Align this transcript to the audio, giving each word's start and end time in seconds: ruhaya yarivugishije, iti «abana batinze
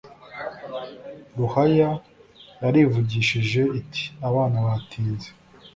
ruhaya 1.37 1.89
yarivugishije, 2.63 3.61
iti 3.79 4.03
«abana 4.27 4.57
batinze 4.65 5.29